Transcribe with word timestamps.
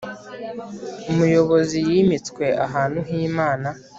umuyobozi 1.11 1.77
yimitswe 1.89 2.45
ahantu 2.65 2.99
h'imana 3.07 3.69